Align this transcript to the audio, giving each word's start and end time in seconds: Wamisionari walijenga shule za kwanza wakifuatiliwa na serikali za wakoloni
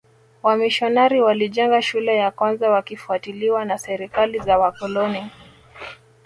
Wamisionari 0.43 1.21
walijenga 1.21 1.81
shule 1.81 2.17
za 2.17 2.31
kwanza 2.31 2.69
wakifuatiliwa 2.71 3.65
na 3.65 3.77
serikali 3.77 4.39
za 4.39 4.57
wakoloni 4.59 5.27